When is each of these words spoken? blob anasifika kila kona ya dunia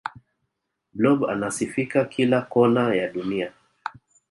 blob 0.93 1.25
anasifika 1.25 2.05
kila 2.05 2.41
kona 2.41 2.95
ya 2.95 3.11
dunia 3.11 3.53